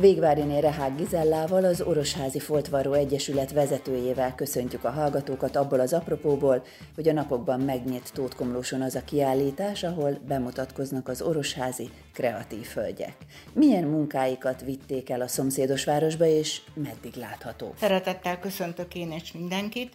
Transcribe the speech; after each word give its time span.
Végváriné 0.00 0.58
Rehák 0.58 0.96
Gizellával, 0.96 1.64
az 1.64 1.80
Orosházi 1.80 2.38
Foltvaró 2.38 2.92
Egyesület 2.92 3.52
vezetőjével 3.52 4.34
köszöntjük 4.34 4.84
a 4.84 4.90
hallgatókat 4.90 5.56
abból 5.56 5.80
az 5.80 5.92
apropóból, 5.92 6.64
hogy 6.94 7.08
a 7.08 7.12
napokban 7.12 7.60
megnyit 7.60 8.12
Tótkomlóson 8.12 8.82
az 8.82 8.94
a 8.94 9.04
kiállítás, 9.04 9.82
ahol 9.82 10.18
bemutatkoznak 10.26 11.08
az 11.08 11.22
orosházi 11.22 11.88
kreatív 12.12 12.66
hölgyek. 12.66 13.16
Milyen 13.52 13.84
munkáikat 13.84 14.60
vitték 14.60 15.10
el 15.10 15.20
a 15.20 15.28
szomszédos 15.28 15.84
városba, 15.84 16.24
és 16.24 16.60
meddig 16.74 17.14
látható? 17.14 17.74
Szeretettel 17.78 18.38
köszöntök 18.38 18.94
én 18.94 19.12
is 19.12 19.32
mindenkit. 19.32 19.92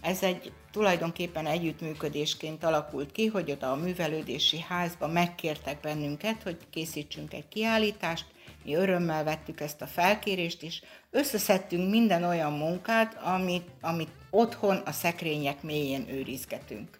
Ez 0.00 0.22
egy 0.22 0.52
tulajdonképpen 0.70 1.46
együttműködésként 1.46 2.64
alakult 2.64 3.12
ki, 3.12 3.26
hogy 3.26 3.50
oda 3.50 3.70
a 3.70 3.76
művelődési 3.76 4.60
házba 4.68 5.06
megkértek 5.06 5.80
bennünket, 5.80 6.42
hogy 6.42 6.56
készítsünk 6.70 7.34
egy 7.34 7.48
kiállítást, 7.48 8.24
mi 8.64 8.74
örömmel 8.74 9.24
vettük 9.24 9.60
ezt 9.60 9.82
a 9.82 9.86
felkérést, 9.86 10.62
és 10.62 10.82
összeszedtünk 11.10 11.90
minden 11.90 12.24
olyan 12.24 12.52
munkát, 12.52 13.18
amit, 13.22 13.68
amit 13.80 14.10
otthon 14.30 14.76
a 14.76 14.92
szekrények 14.92 15.62
mélyén 15.62 16.08
őrizgetünk 16.08 16.98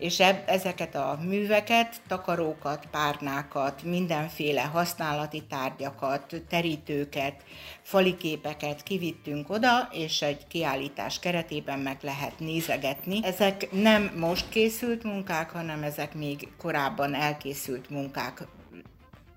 és 0.00 0.20
eb, 0.20 0.36
ezeket 0.46 0.94
a 0.94 1.18
műveket, 1.22 2.00
takarókat, 2.08 2.86
párnákat, 2.90 3.82
mindenféle 3.82 4.62
használati 4.62 5.42
tárgyakat, 5.48 6.42
terítőket, 6.48 7.42
faliképeket 7.82 8.82
kivittünk 8.82 9.50
oda, 9.50 9.88
és 9.92 10.22
egy 10.22 10.46
kiállítás 10.46 11.18
keretében 11.18 11.78
meg 11.78 11.98
lehet 12.02 12.38
nézegetni. 12.38 13.20
Ezek 13.22 13.72
nem 13.72 14.12
most 14.16 14.48
készült 14.48 15.02
munkák, 15.02 15.50
hanem 15.50 15.82
ezek 15.82 16.14
még 16.14 16.48
korábban 16.58 17.14
elkészült 17.14 17.90
munkák 17.90 18.42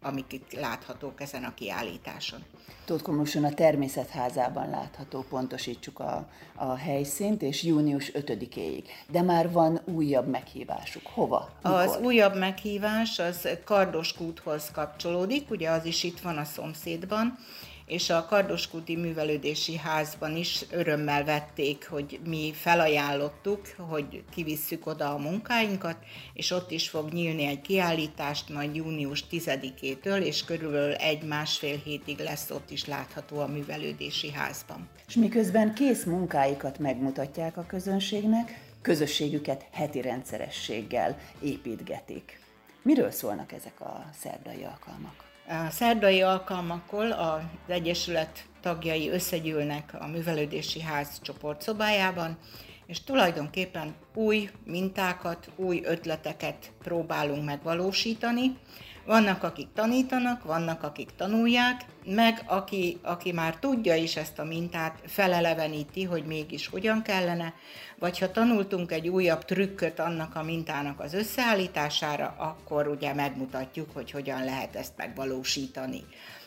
amik 0.03 0.33
itt 0.33 0.53
láthatók 0.53 1.21
ezen 1.21 1.43
a 1.43 1.53
kiállításon. 1.53 2.43
Tótkomlóson 2.85 3.43
a 3.43 3.53
termésetházában 3.53 4.69
látható, 4.69 5.25
pontosítsuk 5.29 5.99
a, 5.99 6.27
a 6.55 6.75
helyszínt, 6.75 7.41
és 7.41 7.63
június 7.63 8.11
5-éig. 8.13 8.83
De 9.11 9.21
már 9.21 9.51
van 9.51 9.81
újabb 9.85 10.27
meghívásuk. 10.27 11.07
Hova? 11.07 11.49
Mikor? 11.63 11.79
Az 11.79 11.97
újabb 12.01 12.37
meghívás 12.37 13.19
az 13.19 13.47
Kardoskúthoz 13.65 14.71
kapcsolódik, 14.71 15.49
ugye 15.49 15.69
az 15.69 15.85
is 15.85 16.03
itt 16.03 16.19
van 16.19 16.37
a 16.37 16.43
szomszédban, 16.43 17.37
és 17.85 18.09
a 18.09 18.25
Kardoskuti 18.25 18.95
Művelődési 18.95 19.77
Házban 19.77 20.35
is 20.35 20.65
örömmel 20.71 21.23
vették, 21.23 21.87
hogy 21.89 22.19
mi 22.25 22.53
felajánlottuk, 22.55 23.67
hogy 23.77 24.23
kivisszük 24.33 24.87
oda 24.87 25.13
a 25.13 25.17
munkáinkat, 25.17 25.97
és 26.33 26.51
ott 26.51 26.71
is 26.71 26.89
fog 26.89 27.11
nyílni 27.11 27.45
egy 27.45 27.61
kiállítást 27.61 28.49
majd 28.49 28.75
június 28.75 29.23
10-től, 29.31 30.23
és 30.23 30.43
körülbelül 30.43 30.93
egy-másfél 30.93 31.77
hétig 31.77 32.19
lesz 32.19 32.49
ott 32.49 32.69
is 32.71 32.85
látható 32.85 33.39
a 33.39 33.47
Művelődési 33.47 34.31
Házban. 34.31 34.89
És 35.07 35.15
miközben 35.15 35.73
kész 35.73 36.03
munkáikat 36.03 36.79
megmutatják 36.79 37.57
a 37.57 37.65
közönségnek, 37.67 38.71
közösségüket 38.81 39.65
heti 39.71 40.01
rendszerességgel 40.01 41.17
építgetik. 41.41 42.39
Miről 42.81 43.11
szólnak 43.11 43.51
ezek 43.51 43.81
a 43.81 44.09
szerdai 44.19 44.63
alkalmak? 44.63 45.32
A 45.47 45.69
szerdai 45.69 46.21
alkalmakkor 46.21 47.05
az 47.05 47.41
Egyesület 47.67 48.45
tagjai 48.61 49.09
összegyűlnek 49.09 49.95
a 49.99 50.07
Művelődési 50.07 50.81
Ház 50.81 51.21
csoportszobájában, 51.21 52.37
és 52.85 53.03
tulajdonképpen 53.03 53.95
új 54.13 54.49
mintákat, 54.65 55.49
új 55.55 55.81
ötleteket 55.85 56.71
próbálunk 56.83 57.45
megvalósítani, 57.45 58.57
vannak, 59.05 59.43
akik 59.43 59.67
tanítanak, 59.73 60.43
vannak, 60.43 60.83
akik 60.83 61.09
tanulják, 61.15 61.81
meg 62.05 62.43
aki, 62.45 62.99
aki 63.01 63.31
már 63.31 63.55
tudja 63.55 63.95
is 63.95 64.15
ezt 64.15 64.39
a 64.39 64.43
mintát, 64.43 64.99
feleleveníti, 65.05 66.03
hogy 66.03 66.25
mégis 66.25 66.67
hogyan 66.67 67.01
kellene, 67.01 67.53
vagy 67.99 68.19
ha 68.19 68.31
tanultunk 68.31 68.91
egy 68.91 69.07
újabb 69.07 69.45
trükköt 69.45 69.99
annak 69.99 70.35
a 70.35 70.43
mintának 70.43 70.99
az 70.99 71.13
összeállítására, 71.13 72.35
akkor 72.37 72.87
ugye 72.87 73.13
megmutatjuk, 73.13 73.89
hogy 73.93 74.11
hogyan 74.11 74.43
lehet 74.43 74.75
ezt 74.75 74.93
megvalósítani. 74.97 76.03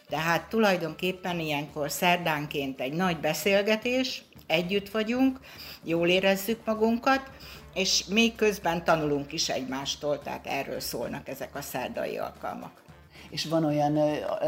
Tehát 0.08 0.48
tulajdonképpen 0.48 1.40
ilyenkor 1.40 1.90
szerdánként 1.90 2.80
egy 2.80 2.92
nagy 2.92 3.16
beszélgetés, 3.16 4.24
együtt 4.46 4.88
vagyunk, 4.88 5.40
jól 5.82 6.08
érezzük 6.08 6.64
magunkat, 6.64 7.30
és 7.74 8.04
még 8.04 8.34
közben 8.34 8.84
tanulunk 8.84 9.32
is 9.32 9.48
egymástól, 9.48 10.22
tehát 10.22 10.46
erről 10.46 10.80
szólnak 10.80 11.28
ezek 11.28 11.54
a 11.54 11.62
szerdai 11.62 12.18
alkalmak 12.18 12.84
és 13.30 13.44
van 13.44 13.64
olyan 13.64 13.92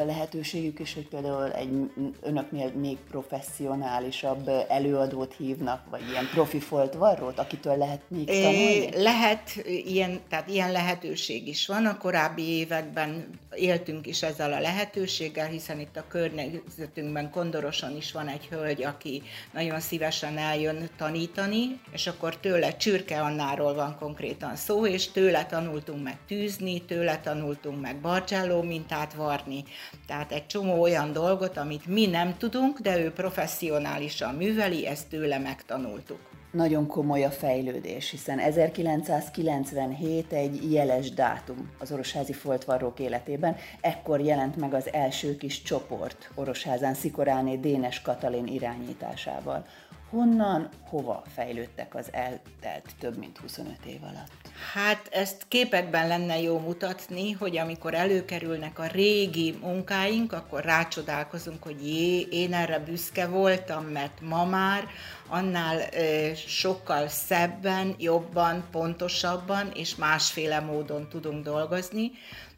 lehetőségük 0.07 0.79
is, 0.79 0.95
hogy 0.95 1.09
például 1.09 1.53
egy 1.53 1.91
önöknél 2.23 2.73
még 2.75 2.97
professzionálisabb 3.11 4.51
előadót 4.69 5.35
hívnak, 5.39 5.83
vagy 5.91 6.01
ilyen 6.11 6.29
profi 6.33 6.61
foltvarrót, 6.61 7.39
akitől 7.39 7.77
lehet 7.77 8.01
még 8.09 8.27
tanulni? 8.27 9.03
Lehet, 9.03 9.51
ilyen, 9.65 10.21
tehát 10.29 10.49
ilyen 10.49 10.73
lehetőség 10.73 11.49
is 11.49 11.67
van. 11.67 11.87
A 11.87 11.99
korábbi 11.99 12.43
években 12.43 13.29
éltünk 13.59 14.07
is 14.07 14.23
ezzel 14.23 14.53
a 14.53 14.61
lehetőséggel, 14.61 15.47
hiszen 15.47 15.81
itt 15.81 15.97
a 15.97 16.07
környezetünkben 16.09 17.31
Kondoroson 17.31 17.97
is 17.97 18.13
van 18.13 18.29
egy 18.29 18.47
hölgy, 18.47 18.83
aki 18.83 19.23
nagyon 19.53 19.81
szívesen 19.81 20.39
eljön 20.39 20.89
tanítani, 20.97 21.81
és 21.93 22.07
akkor 22.07 22.37
tőle 22.37 22.77
Csürke 22.77 23.21
Annáról 23.21 23.75
van 23.75 23.97
konkrétan 23.99 24.57
szó, 24.57 24.87
és 24.87 25.11
tőle 25.11 25.47
tanultunk 25.47 26.03
meg 26.03 26.19
tűzni, 26.27 26.85
tőle 26.85 27.19
tanultunk 27.19 27.81
meg 27.81 28.01
barcsáló 28.01 28.63
mintát 28.63 29.15
varni. 29.15 29.65
Tehát 30.07 30.33
egy 30.33 30.47
csomó 30.47 30.81
olyan 30.81 31.13
dolgot, 31.13 31.57
amit 31.57 31.87
mi 31.87 32.07
nem 32.07 32.37
tudunk, 32.37 32.79
de 32.79 32.99
ő 32.99 33.11
professzionálisan 33.13 34.35
műveli, 34.35 34.87
ezt 34.87 35.09
tőle 35.09 35.39
megtanultuk. 35.39 36.28
Nagyon 36.51 36.87
komoly 36.87 37.25
a 37.25 37.31
fejlődés, 37.31 38.11
hiszen 38.11 38.39
1997 38.39 40.33
egy 40.33 40.73
jeles 40.73 41.11
dátum 41.11 41.71
az 41.79 41.93
orosházi 41.93 42.33
foltvarrók 42.33 42.99
életében. 42.99 43.57
Ekkor 43.81 44.21
jelent 44.21 44.57
meg 44.57 44.75
az 44.75 44.93
első 44.93 45.37
kis 45.37 45.63
csoport 45.63 46.31
Orosházán 46.35 46.95
Szikoráné 46.95 47.57
Dénes 47.57 48.03
Katalin 48.03 48.47
irányításával. 48.47 49.67
Honnan, 50.11 50.69
hova 50.89 51.23
fejlődtek 51.35 51.95
az 51.95 52.09
eltelt 52.13 52.85
több 52.99 53.17
mint 53.19 53.39
25 53.39 53.77
év 53.87 54.03
alatt? 54.03 54.31
Hát 54.73 55.09
ezt 55.11 55.45
képekben 55.49 56.09
lenne 56.09 56.41
jó 56.41 56.59
mutatni, 56.59 57.33
hogy 57.33 57.57
amikor 57.57 57.95
előkerülnek 57.95 58.79
a 58.79 58.87
régi 58.87 59.59
munkáink, 59.61 60.33
akkor 60.33 60.65
rácsodálkozunk, 60.65 61.63
hogy 61.63 61.87
jé, 61.87 62.21
én 62.21 62.55
erre 62.55 62.79
büszke 62.79 63.27
voltam, 63.27 63.85
mert 63.85 64.21
ma 64.21 64.45
már 64.45 64.87
annál 65.29 65.81
ö, 65.93 66.31
sokkal 66.35 67.09
szebben, 67.09 67.95
jobban, 67.99 68.65
pontosabban 68.71 69.71
és 69.75 69.97
másféle 69.97 70.61
módon 70.61 71.09
tudunk 71.09 71.45
dolgozni. 71.45 72.11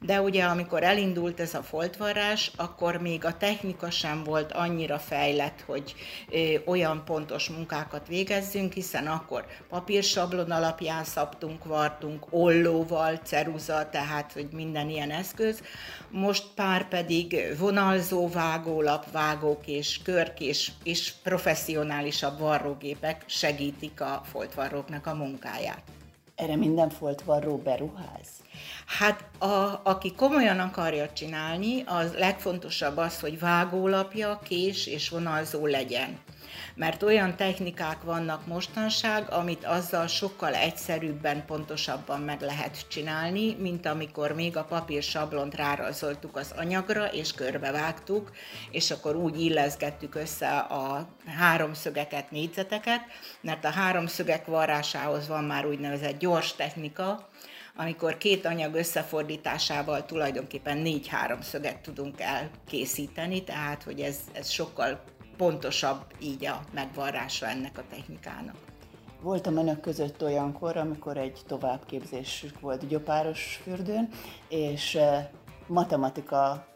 De 0.07 0.21
ugye 0.21 0.45
amikor 0.45 0.83
elindult 0.83 1.41
ez 1.41 1.55
a 1.55 1.63
foltvarrás, 1.63 2.51
akkor 2.57 2.97
még 2.97 3.25
a 3.25 3.37
technika 3.37 3.91
sem 3.91 4.25
volt 4.25 4.53
annyira 4.53 4.99
fejlett, 4.99 5.65
hogy 5.67 5.95
olyan 6.65 7.05
pontos 7.05 7.49
munkákat 7.49 8.07
végezzünk, 8.07 8.73
hiszen 8.73 9.07
akkor 9.07 9.47
papírsablon 9.69 10.51
alapján 10.51 11.05
szabtunk, 11.05 11.65
vartunk, 11.65 12.27
ollóval, 12.31 13.17
ceruza, 13.17 13.89
tehát 13.91 14.33
hogy 14.33 14.49
minden 14.53 14.89
ilyen 14.89 15.11
eszköz. 15.11 15.63
Most 16.11 16.45
pár 16.55 16.89
pedig 16.89 17.57
vonalzó 17.59 18.29
vágólap, 18.29 19.11
vágók 19.11 19.67
és 19.67 20.01
körkés 20.03 20.73
és 20.83 21.13
professzionálisabb 21.23 22.39
var 22.39 22.61
varrógépek 22.61 23.23
segítik 23.27 24.01
a 24.01 24.23
foltvarróknak 24.25 25.07
a 25.07 25.15
munkáját. 25.15 25.83
Erre 26.41 26.57
minden 26.57 26.91
foltvarró 26.91 27.57
beruház? 27.57 28.29
Hát 28.87 29.25
a, 29.39 29.81
aki 29.83 30.15
komolyan 30.15 30.59
akarja 30.59 31.13
csinálni, 31.13 31.83
az 31.87 32.15
legfontosabb 32.15 32.97
az, 32.97 33.21
hogy 33.21 33.39
vágólapja, 33.39 34.41
kés 34.45 34.87
és 34.87 35.09
vonalzó 35.09 35.67
legyen 35.67 36.19
mert 36.75 37.03
olyan 37.03 37.37
technikák 37.37 38.03
vannak 38.03 38.47
mostanság, 38.47 39.33
amit 39.33 39.65
azzal 39.65 40.07
sokkal 40.07 40.55
egyszerűbben, 40.55 41.45
pontosabban 41.47 42.21
meg 42.21 42.41
lehet 42.41 42.89
csinálni, 42.89 43.55
mint 43.55 43.87
amikor 43.87 44.33
még 44.33 44.57
a 44.57 44.65
papír 44.65 45.03
sablont 45.03 45.55
rárajzoltuk 45.55 46.37
az 46.37 46.55
anyagra, 46.57 47.07
és 47.07 47.33
körbevágtuk, 47.33 48.31
és 48.71 48.91
akkor 48.91 49.17
úgy 49.17 49.41
illeszgettük 49.41 50.15
össze 50.15 50.59
a 50.59 51.09
háromszögeket, 51.27 52.31
négyzeteket, 52.31 53.01
mert 53.41 53.65
a 53.65 53.71
háromszögek 53.71 54.47
varrásához 54.47 55.29
van 55.29 55.45
már 55.45 55.67
úgynevezett 55.67 56.19
gyors 56.19 56.55
technika, 56.55 57.29
amikor 57.77 58.17
két 58.17 58.47
anyag 58.47 58.75
összefordításával 58.75 60.05
tulajdonképpen 60.05 60.79
négy 60.79 61.09
háromszöget 61.09 61.79
tudunk 61.79 62.21
elkészíteni, 62.21 63.45
tehát 63.45 63.83
hogy 63.83 64.01
ez, 64.01 64.17
ez 64.33 64.49
sokkal 64.49 65.01
pontosabb 65.41 66.01
így 66.19 66.45
a 66.45 66.61
megvarrása 66.75 67.47
ennek 67.47 67.79
a 67.79 67.83
technikának. 67.91 68.57
Voltam 69.21 69.57
önök 69.57 69.81
között 69.81 70.23
olyankor, 70.23 70.77
amikor 70.77 71.17
egy 71.17 71.41
továbbképzésük 71.47 72.61
volt 72.61 72.87
Gyopáros 72.87 73.61
fürdőn, 73.63 74.09
és 74.49 74.99
matematika 75.67 76.67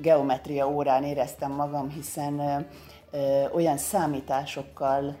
geometria 0.00 0.68
órán 0.68 1.04
éreztem 1.04 1.52
magam, 1.52 1.88
hiszen 1.90 2.66
olyan 3.52 3.76
számításokkal, 3.76 5.16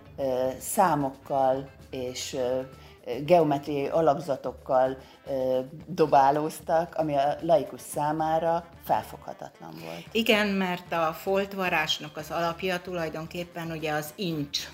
számokkal 0.58 1.70
és 1.90 2.36
geometriai 3.24 3.86
alakzatokkal 3.88 4.96
dobálóztak, 5.86 6.94
ami 6.94 7.14
a 7.14 7.36
laikus 7.40 7.80
számára 7.80 8.64
felfoghatatlan 8.84 9.70
volt. 9.84 10.04
Igen, 10.12 10.46
mert 10.46 10.92
a 10.92 11.12
foltvarásnak 11.12 12.16
az 12.16 12.30
alapja 12.30 12.80
tulajdonképpen 12.80 13.70
ugye 13.70 13.92
az 13.92 14.12
incs. 14.14 14.68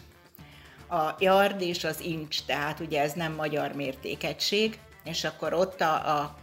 A 0.89 1.15
yard 1.19 1.61
és 1.61 1.85
az 1.85 2.01
incs, 2.01 2.45
tehát 2.45 2.81
ugye 2.81 3.01
ez 3.01 3.13
nem 3.13 3.33
magyar 3.33 3.73
mértékegység, 3.73 4.79
és 5.05 5.25
akkor 5.25 5.53
ott 5.53 5.81
a, 5.81 5.93
a 6.21 6.35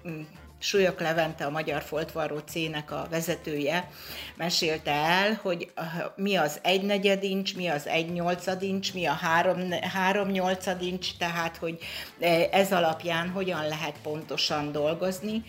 Súlyok 0.63 0.99
Levente, 0.99 1.45
a 1.45 1.49
Magyar 1.49 1.81
Foltvarró 1.81 2.37
cének 2.37 2.91
a 2.91 3.07
vezetője 3.09 3.89
mesélte 4.35 4.91
el, 4.91 5.39
hogy 5.41 5.71
mi 6.15 6.35
az 6.35 6.59
egy 6.61 6.81
negyed 6.81 7.23
incs, 7.23 7.55
mi 7.55 7.67
az 7.67 7.87
egy 7.87 8.11
nyolcad 8.11 8.61
incs, 8.61 8.93
mi 8.93 9.05
a 9.05 9.11
három, 9.11 9.71
három 9.71 10.29
nyolcad 10.29 10.81
incs, 10.81 11.17
tehát 11.17 11.57
hogy 11.57 11.77
e, 12.19 12.47
ez 12.51 12.71
alapján 12.71 13.29
hogyan 13.29 13.67
lehet 13.67 13.95
pontosan 14.03 14.71
dolgozni, 14.71 15.43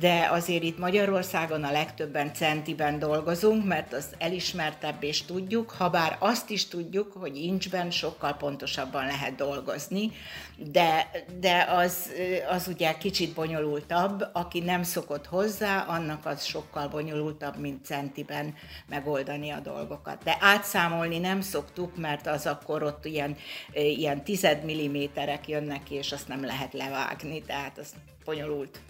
de 0.00 0.28
azért 0.30 0.62
itt 0.62 0.78
Magyarországon 0.78 1.64
a 1.64 1.72
legtöbben 1.72 2.34
centiben 2.34 2.98
dolgozunk, 2.98 3.64
mert 3.64 3.92
az 3.92 4.06
elismertebb 4.18 5.02
és 5.02 5.22
tudjuk, 5.22 5.70
ha 5.70 5.90
bár 5.90 6.16
azt 6.18 6.50
is 6.50 6.68
tudjuk, 6.68 7.12
hogy 7.12 7.36
incsben 7.36 7.90
sokkal 7.90 8.36
pontosabban 8.36 9.06
lehet 9.06 9.34
dolgozni, 9.34 10.12
de, 10.56 11.10
de 11.40 11.66
az, 11.68 12.10
az 12.50 12.68
ugye 12.68 12.92
kicsit 12.92 13.34
bonyolultabb, 13.34 14.28
aki 14.32 14.55
aki 14.56 14.64
nem 14.64 14.82
szokott 14.82 15.26
hozzá, 15.26 15.78
annak 15.78 16.26
az 16.26 16.44
sokkal 16.44 16.88
bonyolultabb, 16.88 17.56
mint 17.58 17.84
centiben 17.84 18.54
megoldani 18.88 19.50
a 19.50 19.60
dolgokat. 19.60 20.22
De 20.22 20.36
átszámolni 20.40 21.18
nem 21.18 21.40
szoktuk, 21.40 21.96
mert 21.96 22.26
az 22.26 22.46
akkor 22.46 22.82
ott 22.82 23.04
ilyen, 23.04 23.36
ilyen 23.72 24.24
tized 24.24 24.64
milliméterek 24.64 25.48
jönnek 25.48 25.82
ki, 25.82 25.94
és 25.94 26.12
azt 26.12 26.28
nem 26.28 26.44
lehet 26.44 26.72
levágni, 26.72 27.42
tehát 27.42 27.78
az 27.78 27.94
bonyolult. 28.24 28.80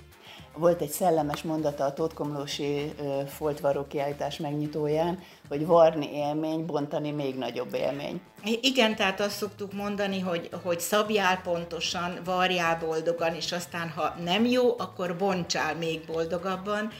Volt 0.58 0.80
egy 0.80 0.90
szellemes 0.90 1.42
mondata 1.42 1.84
a 1.84 1.92
Tótkomlósi 1.92 2.92
foltvaró 3.28 3.86
kiállítás 3.86 4.36
megnyitóján, 4.36 5.22
hogy 5.48 5.66
varni 5.66 6.14
élmény, 6.14 6.66
bontani 6.66 7.10
még 7.10 7.34
nagyobb 7.34 7.74
élmény. 7.74 8.20
Igen, 8.60 8.96
tehát 8.96 9.20
azt 9.20 9.36
szoktuk 9.36 9.72
mondani, 9.72 10.20
hogy, 10.20 10.50
hogy 10.62 10.80
szabjál 10.80 11.40
pontosan, 11.42 12.20
varjál 12.24 12.78
boldogan, 12.78 13.34
és 13.34 13.52
aztán 13.52 13.88
ha 13.88 14.14
nem 14.24 14.44
jó, 14.44 14.74
akkor 14.78 15.16
bontsál 15.16 15.74
még 15.74 16.00
boldogabban, 16.06 16.90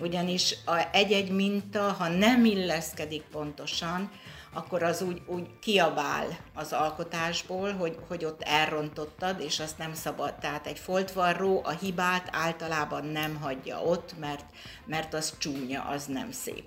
ugyanis 0.00 0.56
a 0.66 0.88
egy-egy 0.92 1.30
minta, 1.30 1.80
ha 1.98 2.08
nem 2.08 2.44
illeszkedik 2.44 3.22
pontosan, 3.22 4.10
akkor 4.52 4.82
az 4.82 5.02
úgy, 5.02 5.22
úgy 5.26 5.46
kiabál 5.60 6.26
az 6.54 6.72
alkotásból, 6.72 7.72
hogy, 7.72 7.98
hogy 8.08 8.24
ott 8.24 8.42
elrontottad, 8.42 9.40
és 9.40 9.60
azt 9.60 9.78
nem 9.78 9.94
szabad. 9.94 10.34
Tehát 10.34 10.66
egy 10.66 10.78
foltvarró 10.78 11.60
a 11.64 11.70
hibát 11.70 12.28
általában 12.32 13.04
nem 13.04 13.38
hagyja 13.40 13.82
ott, 13.82 14.14
mert, 14.18 14.44
mert 14.84 15.14
az 15.14 15.38
csúnya, 15.38 15.82
az 15.82 16.06
nem 16.06 16.30
szép. 16.30 16.64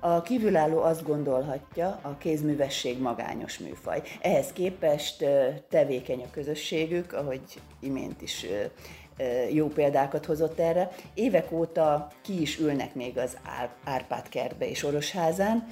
A 0.00 0.22
kívülálló 0.22 0.82
azt 0.82 1.02
gondolhatja, 1.02 1.98
a 2.02 2.16
kézművesség 2.18 3.00
magányos 3.00 3.58
műfaj. 3.58 4.02
Ehhez 4.20 4.52
képest 4.52 5.24
tevékeny 5.68 6.22
a 6.22 6.30
közösségük, 6.30 7.12
ahogy 7.12 7.40
imént 7.80 8.22
is 8.22 8.46
jó 9.52 9.68
példákat 9.68 10.26
hozott 10.26 10.58
erre. 10.58 10.90
Évek 11.14 11.52
óta 11.52 12.12
ki 12.22 12.40
is 12.40 12.58
ülnek 12.58 12.94
még 12.94 13.18
az 13.18 13.36
Árpád 13.84 14.28
kertbe 14.28 14.68
és 14.68 14.84
Orosházán, 14.84 15.66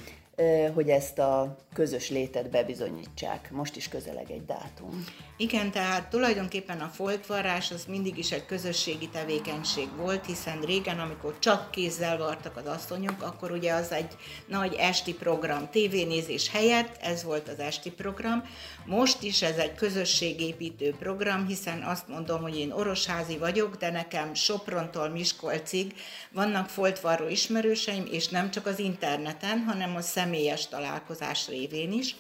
hogy 0.75 0.89
ezt 0.89 1.19
a 1.19 1.57
közös 1.73 2.11
létet 2.11 2.51
bebizonyítsák. 2.51 3.51
Most 3.51 3.77
is 3.77 3.89
közeleg 3.89 4.31
egy 4.31 4.45
dátum. 4.45 5.05
Igen, 5.37 5.71
tehát 5.71 6.11
tulajdonképpen 6.11 6.81
a 6.81 6.91
foltvarrás 6.95 7.71
az 7.71 7.85
mindig 7.89 8.19
is 8.19 8.33
egy 8.33 8.47
közösségi 8.47 9.09
tevékenység 9.09 9.89
volt, 9.97 10.27
hiszen 10.27 10.61
régen, 10.61 10.99
amikor 10.99 11.39
csak 11.39 11.71
kézzel 11.71 12.19
vartak 12.19 12.57
az 12.57 12.67
asszonyok, 12.67 13.23
akkor 13.23 13.51
ugye 13.51 13.73
az 13.73 13.93
egy 13.93 14.17
nagy 14.47 14.75
esti 14.75 15.15
program, 15.15 15.69
tévénézés 15.71 16.51
helyett, 16.51 16.97
ez 17.01 17.23
volt 17.23 17.49
az 17.49 17.59
esti 17.59 17.91
program. 17.91 18.43
Most 18.87 19.23
is 19.23 19.43
ez 19.43 19.57
egy 19.57 19.75
közösségépítő 19.75 20.95
program, 20.99 21.47
hiszen 21.47 21.83
azt 21.83 22.09
mondom, 22.09 22.41
hogy 22.41 22.59
én 22.59 22.73
orosházi 22.73 23.39
vagyok, 23.39 23.77
de 23.77 23.91
nekem 23.91 24.35
Soprontól 24.35 25.09
Miskolcig 25.09 25.95
vannak 26.33 26.69
foltvarró 26.69 27.29
ismerőseim, 27.29 28.07
és 28.11 28.29
nem 28.29 28.51
csak 28.51 28.67
az 28.67 28.79
interneten, 28.79 29.59
hanem 29.67 29.97
a 29.97 30.01
személyes 30.31 30.69
találkozás 30.69 31.49
révén 31.49 31.93
is 31.93 32.17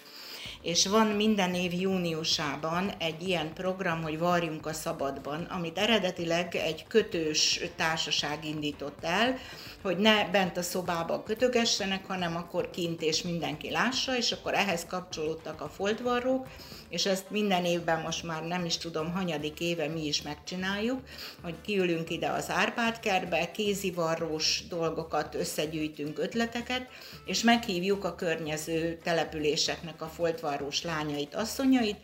és 0.62 0.86
van 0.86 1.06
minden 1.06 1.54
év 1.54 1.72
júniusában 1.72 2.90
egy 2.98 3.28
ilyen 3.28 3.52
program, 3.52 4.02
hogy 4.02 4.18
Varjunk 4.18 4.66
a 4.66 4.72
Szabadban, 4.72 5.42
amit 5.42 5.78
eredetileg 5.78 6.54
egy 6.54 6.84
kötős 6.86 7.60
társaság 7.76 8.44
indított 8.44 9.04
el, 9.04 9.38
hogy 9.82 9.96
ne 9.96 10.28
bent 10.30 10.56
a 10.56 10.62
szobában 10.62 11.24
kötögessenek, 11.24 12.06
hanem 12.06 12.36
akkor 12.36 12.70
kint 12.70 13.02
és 13.02 13.22
mindenki 13.22 13.70
lássa, 13.70 14.16
és 14.16 14.32
akkor 14.32 14.54
ehhez 14.54 14.86
kapcsolódtak 14.86 15.60
a 15.60 15.68
foltvarrók, 15.68 16.46
és 16.88 17.06
ezt 17.06 17.30
minden 17.30 17.64
évben 17.64 18.00
most 18.00 18.22
már 18.22 18.42
nem 18.42 18.64
is 18.64 18.76
tudom, 18.76 19.12
hanyadik 19.12 19.60
éve 19.60 19.88
mi 19.88 20.06
is 20.06 20.22
megcsináljuk, 20.22 21.00
hogy 21.42 21.54
kiülünk 21.60 22.10
ide 22.10 22.28
az 22.28 22.50
Árpád 22.50 23.00
kertbe, 23.00 23.50
kézivarrós 23.50 24.62
dolgokat 24.68 25.34
összegyűjtünk, 25.34 26.18
ötleteket, 26.18 26.86
és 27.24 27.42
meghívjuk 27.42 28.04
a 28.04 28.14
környező 28.14 28.98
településeknek 29.02 30.02
a 30.02 30.06
foltvarrós 30.50 30.82
lányait, 30.82 31.34
asszonyait, 31.34 31.96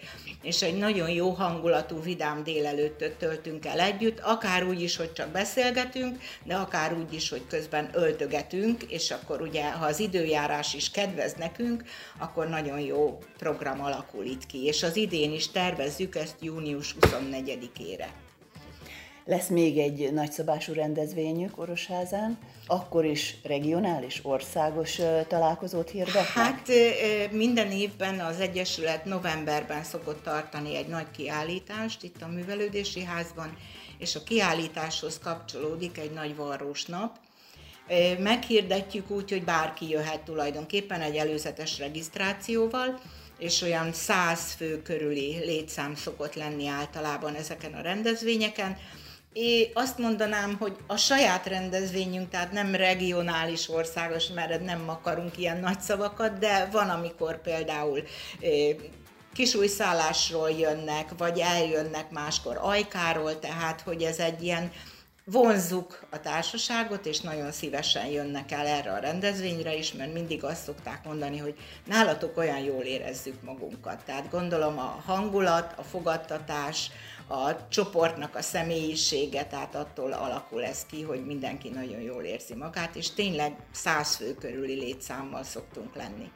és 0.42 0.62
egy 0.62 0.76
nagyon 0.76 1.10
jó 1.10 1.30
hangulatú, 1.30 2.02
vidám 2.02 2.42
délelőttöt 2.42 3.12
töltünk 3.12 3.66
el 3.66 3.80
együtt, 3.80 4.20
akár 4.20 4.64
úgy 4.64 4.82
is, 4.82 4.96
hogy 4.96 5.12
csak 5.12 5.28
beszélgetünk, 5.28 6.18
de 6.44 6.54
akár 6.54 6.92
úgy 6.92 7.12
is, 7.12 7.28
hogy 7.28 7.46
közben 7.48 7.90
öltögetünk, 7.92 8.82
és 8.82 9.10
akkor 9.10 9.40
ugye, 9.40 9.70
ha 9.70 9.86
az 9.86 10.00
időjárás 10.00 10.74
is 10.74 10.90
kedvez 10.90 11.34
nekünk, 11.34 11.84
akkor 12.18 12.48
nagyon 12.48 12.80
jó 12.80 13.18
program 13.38 13.84
alakul 13.84 14.24
itt 14.24 14.46
ki, 14.46 14.64
és 14.64 14.82
az 14.82 14.96
idén 14.96 15.32
is 15.32 15.50
tervezzük 15.50 16.16
ezt 16.16 16.36
június 16.40 16.94
24-ére. 17.00 18.25
Lesz 19.28 19.48
még 19.48 19.78
egy 19.78 20.12
nagyszabású 20.12 20.72
rendezvényük 20.72 21.58
Orosházán, 21.58 22.38
akkor 22.66 23.04
is 23.04 23.36
regionális, 23.42 24.20
országos 24.22 25.00
találkozót 25.28 25.90
hirdetnek? 25.90 26.26
Hát 26.26 26.68
minden 27.30 27.70
évben 27.70 28.20
az 28.20 28.40
Egyesület 28.40 29.04
novemberben 29.04 29.84
szokott 29.84 30.22
tartani 30.22 30.76
egy 30.76 30.86
nagy 30.86 31.10
kiállítást 31.10 32.02
itt 32.02 32.22
a 32.22 32.26
Művelődési 32.26 33.04
Házban, 33.04 33.56
és 33.98 34.14
a 34.14 34.22
kiállításhoz 34.22 35.18
kapcsolódik 35.18 35.98
egy 35.98 36.12
nagy 36.12 36.36
varrós 36.36 36.84
nap, 36.84 37.18
Meghirdetjük 38.18 39.10
úgy, 39.10 39.30
hogy 39.30 39.44
bárki 39.44 39.88
jöhet 39.88 40.20
tulajdonképpen 40.20 41.00
egy 41.00 41.16
előzetes 41.16 41.78
regisztrációval, 41.78 43.00
és 43.38 43.62
olyan 43.62 43.92
száz 43.92 44.52
fő 44.52 44.82
körüli 44.82 45.38
létszám 45.44 45.94
szokott 45.94 46.34
lenni 46.34 46.66
általában 46.66 47.34
ezeken 47.34 47.72
a 47.72 47.80
rendezvényeken. 47.80 48.76
Én 49.38 49.70
azt 49.72 49.98
mondanám, 49.98 50.56
hogy 50.58 50.76
a 50.86 50.96
saját 50.96 51.46
rendezvényünk, 51.46 52.28
tehát 52.28 52.52
nem 52.52 52.74
regionális, 52.74 53.68
országos, 53.68 54.28
mert 54.28 54.64
nem 54.64 54.88
akarunk 54.88 55.38
ilyen 55.38 55.60
nagy 55.60 55.80
szavakat, 55.80 56.38
de 56.38 56.68
van, 56.72 56.88
amikor 56.88 57.40
például 57.40 58.02
kisújszállásról 59.32 60.50
jönnek, 60.50 61.08
vagy 61.16 61.38
eljönnek 61.38 62.10
máskor 62.10 62.58
ajkáról, 62.62 63.38
tehát 63.38 63.80
hogy 63.80 64.02
ez 64.02 64.18
egy 64.18 64.42
ilyen 64.42 64.72
vonzzuk 65.24 66.06
a 66.10 66.20
társaságot, 66.20 67.06
és 67.06 67.20
nagyon 67.20 67.52
szívesen 67.52 68.06
jönnek 68.06 68.52
el 68.52 68.66
erre 68.66 68.92
a 68.92 68.98
rendezvényre 68.98 69.74
is, 69.74 69.92
mert 69.92 70.12
mindig 70.12 70.44
azt 70.44 70.64
szokták 70.64 71.04
mondani, 71.04 71.38
hogy 71.38 71.54
nálatok 71.84 72.36
olyan 72.36 72.58
jól 72.58 72.82
érezzük 72.82 73.42
magunkat. 73.42 74.04
Tehát 74.04 74.30
gondolom 74.30 74.78
a 74.78 75.02
hangulat, 75.06 75.74
a 75.76 75.82
fogadtatás, 75.82 76.90
a 77.28 77.68
csoportnak 77.68 78.34
a 78.34 78.42
személyisége, 78.42 79.46
tehát 79.46 79.74
attól 79.74 80.12
alakul 80.12 80.64
ez 80.64 80.86
ki, 80.86 81.02
hogy 81.02 81.26
mindenki 81.26 81.68
nagyon 81.68 82.00
jól 82.00 82.22
érzi 82.22 82.54
magát, 82.54 82.96
és 82.96 83.10
tényleg 83.10 83.56
száz 83.72 84.16
fő 84.16 84.34
körüli 84.34 84.74
létszámmal 84.74 85.42
szoktunk 85.42 85.94
lenni. 85.94 86.30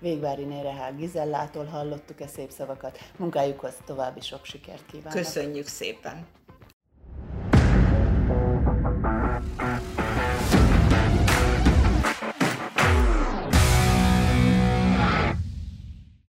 Végvári 0.00 0.44
Nérehál 0.44 0.94
Gizellától 0.94 1.64
hallottuk 1.64 2.20
e 2.20 2.26
szép 2.26 2.50
szavakat. 2.50 2.98
Munkájukhoz 3.16 3.74
további 3.86 4.20
sok 4.20 4.44
sikert 4.44 4.86
kívánok. 4.86 5.12
Köszönjük 5.12 5.66
szépen! 5.66 6.26